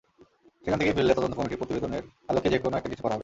[0.63, 3.19] সেখান থেকে ফিরলে তদন্ত কমিটির প্রতিবেদনের আলোকে যেকোনো একটা কিছু করা হবে।